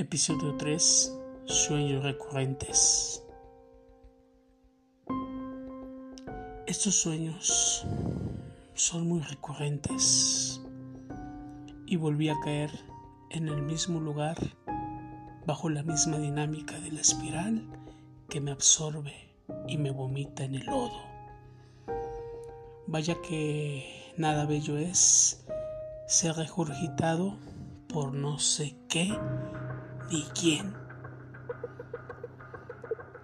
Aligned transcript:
Episodio 0.00 0.54
3 0.56 1.14
Sueños 1.44 2.02
recurrentes. 2.02 3.22
Estos 6.66 6.94
sueños 6.94 7.86
son 8.72 9.06
muy 9.06 9.20
recurrentes 9.20 10.62
y 11.84 11.96
volví 11.96 12.30
a 12.30 12.40
caer 12.42 12.70
en 13.28 13.48
el 13.48 13.60
mismo 13.60 14.00
lugar 14.00 14.38
bajo 15.44 15.68
la 15.68 15.82
misma 15.82 16.16
dinámica 16.16 16.80
de 16.80 16.92
la 16.92 17.02
espiral 17.02 17.68
que 18.30 18.40
me 18.40 18.52
absorbe 18.52 19.34
y 19.68 19.76
me 19.76 19.90
vomita 19.90 20.44
en 20.44 20.54
el 20.54 20.64
lodo. 20.64 20.98
Vaya 22.86 23.20
que 23.20 24.14
nada 24.16 24.46
bello 24.46 24.78
es 24.78 25.44
ser 26.06 26.36
regurgitado 26.36 27.36
por 27.86 28.14
no 28.14 28.38
sé 28.38 28.74
qué 28.88 29.14
ni 30.10 30.24
quién. 30.38 30.74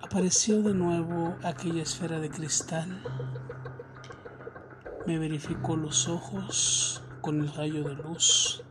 Apareció 0.02 0.62
de 0.62 0.72
nuevo 0.72 1.36
aquella 1.42 1.82
esfera 1.82 2.20
de 2.20 2.30
cristal. 2.30 3.02
Me 5.04 5.18
verificó 5.18 5.76
los 5.76 6.08
ojos 6.08 7.02
con 7.20 7.40
el 7.40 7.52
rayo 7.52 7.82
de 7.82 7.94
luz. 7.94 8.62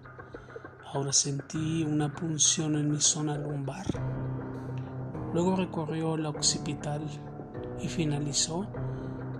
Ahora 0.93 1.11
sentí 1.11 1.83
una 1.83 2.13
punción 2.13 2.75
en 2.77 2.89
mi 2.89 3.01
zona 3.01 3.37
lumbar. 3.37 3.85
Luego 5.33 5.57
recorrió 5.57 6.15
la 6.15 6.29
occipital 6.29 7.01
y 7.81 7.89
finalizó 7.89 8.65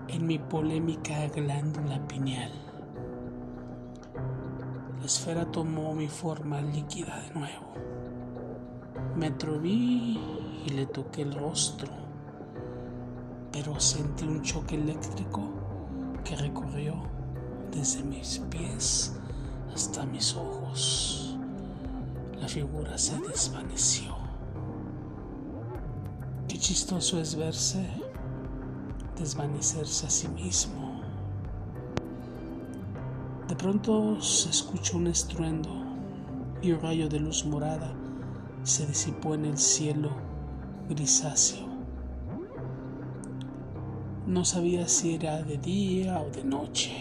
en 0.08 0.26
mi 0.26 0.38
polémica 0.38 1.26
glándula 1.28 2.06
pineal. 2.06 2.52
La 5.00 5.06
esfera 5.06 5.50
tomó 5.50 5.94
mi 5.94 6.08
forma 6.08 6.60
líquida 6.60 7.22
de 7.22 7.30
nuevo. 7.30 7.95
Me 9.16 9.28
atreví 9.28 10.20
y 10.66 10.68
le 10.68 10.84
toqué 10.84 11.22
el 11.22 11.32
rostro, 11.32 11.88
pero 13.50 13.80
sentí 13.80 14.26
un 14.26 14.42
choque 14.42 14.74
eléctrico 14.74 15.48
que 16.22 16.36
recorrió 16.36 16.96
desde 17.72 18.02
mis 18.02 18.40
pies 18.50 19.16
hasta 19.74 20.04
mis 20.04 20.36
ojos. 20.36 21.38
La 22.38 22.46
figura 22.46 22.98
se 22.98 23.18
desvaneció. 23.20 24.14
Qué 26.46 26.58
chistoso 26.58 27.18
es 27.18 27.36
verse 27.36 27.88
desvanecerse 29.18 30.06
a 30.08 30.10
sí 30.10 30.28
mismo. 30.28 31.00
De 33.48 33.56
pronto 33.56 34.20
se 34.20 34.50
escuchó 34.50 34.98
un 34.98 35.06
estruendo 35.06 35.70
y 36.60 36.72
un 36.72 36.80
rayo 36.82 37.08
de 37.08 37.18
luz 37.18 37.46
morada 37.46 37.94
se 38.66 38.84
disipó 38.84 39.34
en 39.34 39.44
el 39.44 39.58
cielo 39.58 40.10
grisáceo. 40.88 41.64
No 44.26 44.44
sabía 44.44 44.88
si 44.88 45.14
era 45.14 45.40
de 45.44 45.56
día 45.56 46.20
o 46.20 46.30
de 46.30 46.42
noche. 46.42 46.92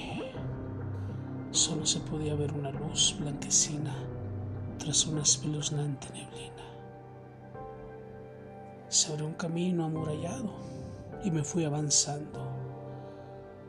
Solo 1.49 1.87
se 1.87 1.99
podía 2.01 2.35
ver 2.35 2.53
una 2.53 2.69
luz 2.69 3.15
blanquecina 3.19 3.95
tras 4.77 5.07
una 5.07 5.23
espeluznante 5.23 6.07
neblina. 6.13 6.63
Se 8.87 9.11
abrió 9.11 9.25
un 9.25 9.33
camino 9.33 9.85
amurallado 9.85 10.51
y 11.23 11.31
me 11.31 11.43
fui 11.43 11.63
avanzando. 11.63 12.47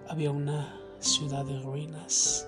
Había 0.06 0.32
una 0.32 0.78
ciudad 0.98 1.46
de 1.46 1.58
ruinas. 1.60 2.46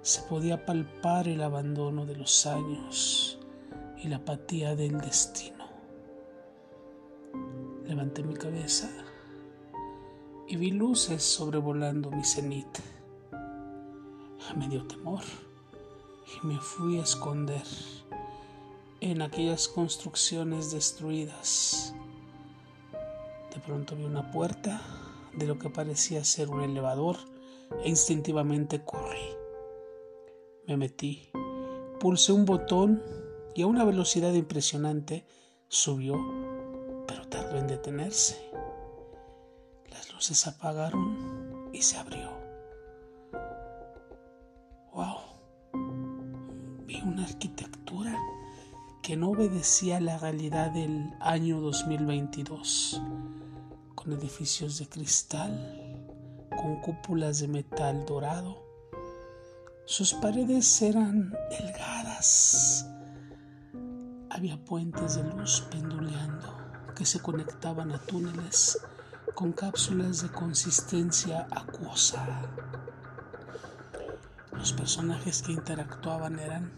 Se 0.00 0.22
podía 0.22 0.64
palpar 0.64 1.28
el 1.28 1.42
abandono 1.42 2.06
de 2.06 2.16
los 2.16 2.46
años 2.46 3.38
y 4.04 4.08
la 4.08 4.16
apatía 4.16 4.76
del 4.76 5.00
destino. 5.00 5.64
Levanté 7.86 8.22
mi 8.22 8.34
cabeza 8.34 8.90
y 10.46 10.56
vi 10.56 10.72
luces 10.72 11.22
sobrevolando 11.22 12.10
mi 12.10 12.22
cenit. 12.22 12.68
Me 14.56 14.68
dio 14.68 14.86
temor 14.86 15.22
y 16.26 16.46
me 16.46 16.58
fui 16.58 16.98
a 16.98 17.02
esconder 17.02 17.62
en 19.00 19.22
aquellas 19.22 19.68
construcciones 19.68 20.70
destruidas. 20.70 21.94
De 23.54 23.60
pronto 23.60 23.96
vi 23.96 24.04
una 24.04 24.30
puerta 24.30 24.82
de 25.32 25.46
lo 25.46 25.58
que 25.58 25.70
parecía 25.70 26.24
ser 26.24 26.50
un 26.50 26.60
elevador 26.60 27.16
e 27.82 27.88
instintivamente 27.88 28.84
corrí. 28.84 29.30
Me 30.66 30.76
metí, 30.76 31.30
pulsé 32.00 32.32
un 32.32 32.44
botón 32.44 33.23
y 33.54 33.62
a 33.62 33.66
una 33.66 33.84
velocidad 33.84 34.32
impresionante 34.32 35.24
subió, 35.68 36.18
pero 37.06 37.28
tardó 37.28 37.56
en 37.56 37.68
detenerse. 37.68 38.50
Las 39.90 40.12
luces 40.12 40.46
apagaron 40.46 41.70
y 41.72 41.82
se 41.82 41.96
abrió. 41.96 42.30
¡Wow! 44.92 45.16
Vi 46.86 47.00
una 47.02 47.24
arquitectura 47.24 48.18
que 49.02 49.16
no 49.16 49.30
obedecía 49.30 49.98
a 49.98 50.00
la 50.00 50.18
realidad 50.18 50.70
del 50.72 51.12
año 51.20 51.60
2022, 51.60 53.00
con 53.94 54.12
edificios 54.12 54.78
de 54.78 54.88
cristal, 54.88 56.06
con 56.50 56.80
cúpulas 56.80 57.40
de 57.40 57.48
metal 57.48 58.04
dorado. 58.06 58.64
Sus 59.84 60.14
paredes 60.14 60.80
eran 60.80 61.34
delgadas 61.50 62.86
había 64.34 64.56
puentes 64.56 65.14
de 65.14 65.22
luz 65.22 65.60
penduleando 65.70 66.52
que 66.96 67.06
se 67.06 67.20
conectaban 67.20 67.92
a 67.92 67.98
túneles 67.98 68.80
con 69.32 69.52
cápsulas 69.52 70.22
de 70.22 70.28
consistencia 70.28 71.46
acuosa. 71.52 72.26
Los 74.50 74.72
personajes 74.72 75.40
que 75.40 75.52
interactuaban 75.52 76.40
eran 76.40 76.72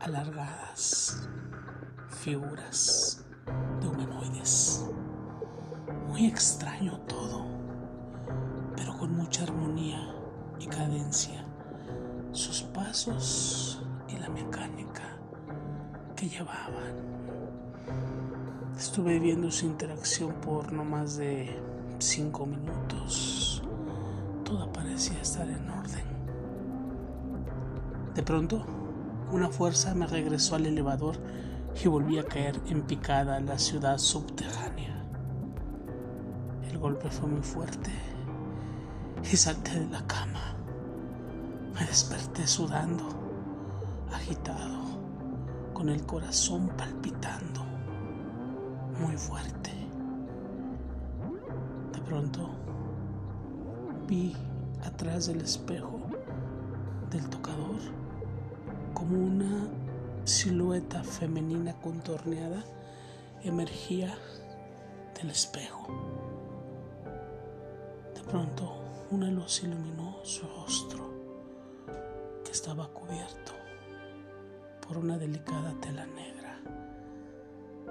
alargadas 0.00 1.28
figuras 2.22 3.26
de 3.80 3.88
humanoides. 3.88 4.86
Muy 6.06 6.24
extraño 6.24 7.00
todo, 7.00 7.44
pero 8.76 8.96
con 8.96 9.12
mucha 9.12 9.42
armonía 9.42 10.14
y 10.58 10.66
cadencia. 10.68 11.44
Sus 12.32 12.62
pasos 12.62 13.82
y 14.08 14.16
la 14.16 14.30
mecánica 14.30 15.07
que 16.18 16.28
llevaban. 16.28 16.96
Estuve 18.76 19.20
viendo 19.20 19.50
su 19.52 19.66
interacción 19.66 20.32
por 20.34 20.72
no 20.72 20.84
más 20.84 21.16
de 21.16 21.56
cinco 22.00 22.44
minutos. 22.44 23.62
Todo 24.44 24.72
parecía 24.72 25.20
estar 25.20 25.48
en 25.48 25.70
orden. 25.70 26.04
De 28.16 28.22
pronto, 28.24 28.66
una 29.30 29.48
fuerza 29.48 29.94
me 29.94 30.08
regresó 30.08 30.56
al 30.56 30.66
elevador 30.66 31.16
y 31.80 31.86
volví 31.86 32.18
a 32.18 32.24
caer 32.24 32.60
en 32.66 32.82
picada 32.82 33.36
a 33.36 33.40
la 33.40 33.58
ciudad 33.58 33.98
subterránea. 33.98 35.04
El 36.68 36.78
golpe 36.78 37.10
fue 37.10 37.28
muy 37.28 37.42
fuerte 37.42 37.92
y 39.22 39.36
salté 39.36 39.78
de 39.78 39.86
la 39.86 40.04
cama. 40.08 40.56
Me 41.74 41.86
desperté 41.86 42.44
sudando, 42.48 43.04
agitado 44.12 44.87
con 45.78 45.90
el 45.90 46.04
corazón 46.06 46.70
palpitando 46.76 47.60
muy 48.98 49.16
fuerte. 49.16 49.70
De 51.92 52.00
pronto 52.00 52.50
vi 54.08 54.34
atrás 54.82 55.28
del 55.28 55.40
espejo 55.40 56.00
del 57.12 57.30
tocador 57.30 57.78
como 58.92 59.24
una 59.24 59.68
silueta 60.24 61.04
femenina 61.04 61.74
contorneada 61.80 62.64
emergía 63.44 64.18
del 65.14 65.30
espejo. 65.30 65.86
De 68.16 68.22
pronto 68.28 68.82
una 69.12 69.30
luz 69.30 69.62
iluminó 69.62 70.16
su 70.24 70.44
rostro 70.44 71.08
que 72.44 72.50
estaba 72.50 72.88
cubierto 72.88 73.57
por 74.88 74.96
una 74.96 75.18
delicada 75.18 75.78
tela 75.80 76.06
negra. 76.06 76.58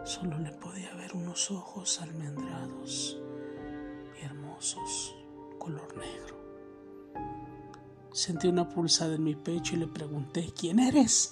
Solo 0.03 0.39
le 0.39 0.51
podía 0.51 0.93
ver 0.95 1.13
unos 1.13 1.51
ojos 1.51 2.01
almendrados 2.01 3.17
y 4.19 4.25
hermosos, 4.25 5.15
color 5.59 5.95
negro. 5.95 6.35
Sentí 8.11 8.47
una 8.47 8.67
pulsada 8.67 9.13
en 9.13 9.23
mi 9.23 9.35
pecho 9.35 9.75
y 9.75 9.77
le 9.77 9.87
pregunté, 9.87 10.51
¿quién 10.57 10.79
eres? 10.79 11.31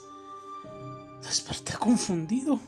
Desperté 1.24 1.74
confundido 1.80 2.60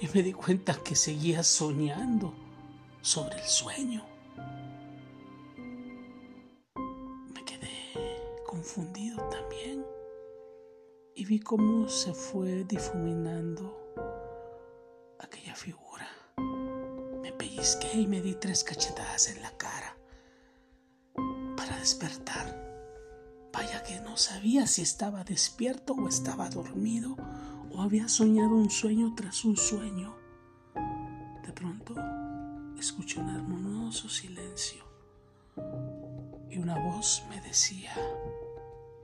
y 0.00 0.08
me 0.08 0.24
di 0.24 0.32
cuenta 0.32 0.74
que 0.82 0.96
seguía 0.96 1.44
soñando 1.44 2.34
sobre 3.00 3.36
el 3.36 3.46
sueño. 3.46 4.02
Me 7.32 7.44
quedé 7.44 7.94
confundido 8.44 9.18
y 11.18 11.24
vi 11.24 11.40
cómo 11.40 11.88
se 11.88 12.14
fue 12.14 12.62
difuminando 12.62 13.76
aquella 15.18 15.56
figura. 15.56 16.06
Me 17.20 17.32
pellizqué 17.32 17.92
y 17.92 18.06
me 18.06 18.20
di 18.20 18.34
tres 18.34 18.62
cachetadas 18.62 19.28
en 19.28 19.42
la 19.42 19.50
cara 19.56 19.96
para 21.56 21.76
despertar. 21.80 22.56
Vaya 23.52 23.82
que 23.82 24.00
no 24.00 24.16
sabía 24.16 24.68
si 24.68 24.82
estaba 24.82 25.24
despierto 25.24 25.94
o 25.94 26.06
estaba 26.06 26.48
dormido 26.50 27.16
o 27.72 27.82
había 27.82 28.06
soñado 28.06 28.54
un 28.54 28.70
sueño 28.70 29.12
tras 29.16 29.44
un 29.44 29.56
sueño. 29.56 30.14
De 31.44 31.52
pronto 31.52 31.96
escuché 32.78 33.18
un 33.18 33.30
armonioso 33.30 34.08
silencio 34.08 34.84
y 36.48 36.58
una 36.58 36.78
voz 36.78 37.24
me 37.28 37.40
decía, 37.40 37.92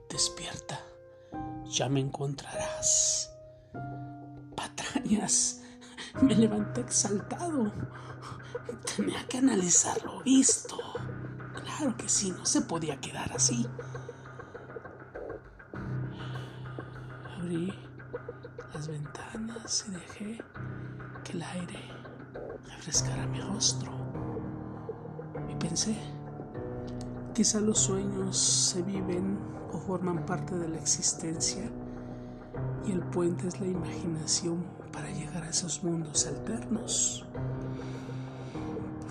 despierta, 0.09 0.79
ya 1.65 1.89
me 1.89 1.99
encontrarás. 1.99 3.31
Patrañas, 4.55 5.61
me 6.21 6.35
levanté 6.35 6.81
exaltado. 6.81 7.71
Tenía 8.95 9.25
que 9.27 9.37
analizar 9.39 10.01
lo 10.03 10.21
visto. 10.23 10.77
Claro 11.63 11.97
que 11.97 12.07
sí, 12.07 12.31
no 12.31 12.45
se 12.45 12.61
podía 12.61 12.99
quedar 12.99 13.31
así. 13.33 13.67
Abrí 17.37 17.73
las 18.73 18.87
ventanas 18.87 19.85
y 19.87 19.91
dejé 19.91 20.43
que 21.23 21.31
el 21.33 21.43
aire 21.43 21.79
refrescara 22.65 23.27
mi 23.27 23.41
rostro. 23.41 23.91
Y 25.49 25.55
pensé, 25.55 25.97
quizá 27.35 27.59
los 27.59 27.79
sueños 27.79 28.37
se 28.37 28.81
viven 28.81 29.37
o 29.73 29.77
forman 29.77 30.25
parte 30.25 30.55
de 30.55 30.69
la 30.69 30.77
existencia 30.77 31.69
y 32.87 32.93
el 32.93 33.01
puente 33.01 33.49
es 33.49 33.59
la 33.59 33.67
imaginación 33.67 34.63
para 34.93 35.09
llegar 35.09 35.43
a 35.43 35.49
esos 35.49 35.83
mundos 35.83 36.25
alternos. 36.27 37.25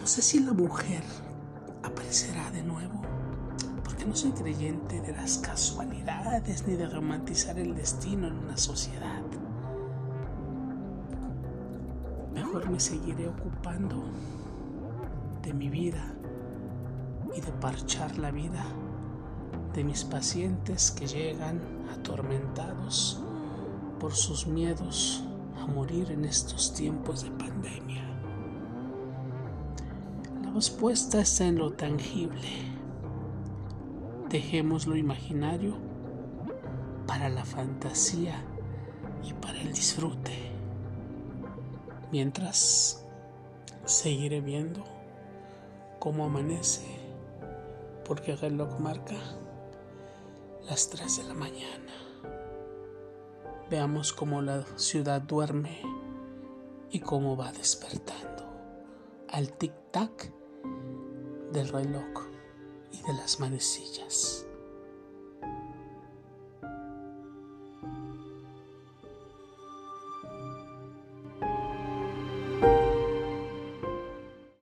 No 0.01 0.07
sé 0.07 0.23
si 0.23 0.41
la 0.41 0.55
mujer 0.55 1.03
aparecerá 1.83 2.51
de 2.51 2.63
nuevo, 2.63 3.03
porque 3.85 4.07
no 4.07 4.17
soy 4.17 4.31
creyente 4.31 5.03
de 5.03 5.13
las 5.13 5.37
casualidades 5.37 6.67
ni 6.67 6.77
de 6.77 6.89
romantizar 6.89 7.59
el 7.59 7.75
destino 7.75 8.29
en 8.29 8.39
una 8.39 8.57
sociedad. 8.57 9.23
Mejor 12.33 12.71
me 12.71 12.81
seguiré 12.81 13.29
ocupando 13.29 14.03
de 15.43 15.53
mi 15.53 15.69
vida 15.69 16.15
y 17.37 17.41
de 17.41 17.53
parchar 17.53 18.19
la 18.19 18.31
vida 18.31 18.65
de 19.75 19.85
mis 19.85 20.05
pacientes 20.05 20.91
que 20.93 21.07
llegan 21.07 21.61
atormentados 21.93 23.21
por 23.99 24.15
sus 24.15 24.47
miedos 24.47 25.25
a 25.61 25.67
morir 25.67 26.13
en 26.13 26.25
estos 26.25 26.73
tiempos 26.75 27.25
de 27.25 27.31
pandemia. 27.33 28.05
La 30.43 30.53
respuesta 30.53 31.21
está 31.21 31.47
en 31.47 31.59
lo 31.59 31.73
tangible. 31.73 32.49
Dejemos 34.29 34.87
lo 34.87 34.97
imaginario 34.97 35.77
para 37.07 37.29
la 37.29 37.45
fantasía 37.45 38.45
y 39.23 39.33
para 39.35 39.61
el 39.61 39.73
disfrute. 39.73 40.53
Mientras 42.13 43.05
seguiré 43.85 44.41
viendo 44.41 44.85
cómo 45.99 46.27
amanece, 46.27 47.04
porque 48.05 48.33
el 48.33 48.39
reloj 48.39 48.79
marca 48.79 49.17
las 50.69 50.89
3 50.91 51.19
de 51.19 51.25
la 51.25 51.35
mañana. 51.35 51.93
Veamos 53.71 54.13
cómo 54.13 54.43
la 54.43 54.65
ciudad 54.77 55.23
duerme 55.23 55.81
y 56.91 57.01
cómo 57.01 57.37
va 57.37 57.53
despertando 57.53 58.45
al 59.29 59.57
tic-tac 59.59 60.31
del 61.53 61.69
reloj 61.69 62.29
y 62.93 63.03
de 63.03 63.15
las 63.15 63.41
manecillas. 63.41 64.44